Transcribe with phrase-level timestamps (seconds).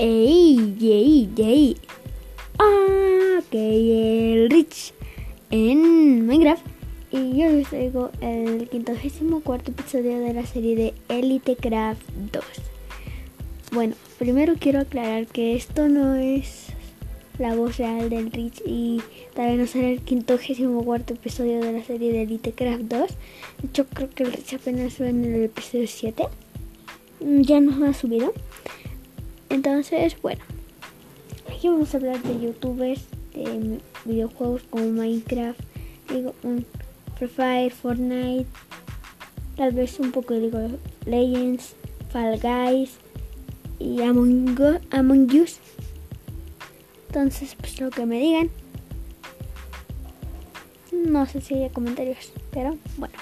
[0.00, 0.76] ¡Ey!
[0.80, 1.28] ¡Ey!
[1.36, 1.76] ¡Ey!
[2.60, 3.40] ¡Ah!
[3.50, 4.92] El Rich
[5.50, 6.64] en Minecraft.
[7.10, 12.02] Y yo les traigo el quintogésimo cuarto episodio de la serie de Elite Craft
[12.32, 12.44] 2.
[13.72, 16.66] Bueno, primero quiero aclarar que esto no es
[17.38, 19.00] la voz real del Rich y
[19.34, 22.90] también no será el quintogésimo cuarto episodio de la serie de Elite Craft 2.
[23.62, 26.24] De hecho, creo que el Rich apenas va en el episodio 7.
[27.20, 28.32] Ya nos ha subido.
[29.58, 30.40] Entonces, bueno,
[31.48, 33.00] aquí vamos a hablar de youtubers,
[33.34, 35.58] de videojuegos como Minecraft,
[36.08, 36.64] digo, un
[37.16, 38.46] Free Fire, Fortnite,
[39.56, 40.72] tal vez un poco de League of
[41.06, 41.74] Legends,
[42.12, 42.98] Fall Guys
[43.80, 45.58] y Among, Among Us.
[47.08, 48.50] Entonces, pues lo que me digan.
[50.92, 53.14] No sé si hay comentarios, pero bueno.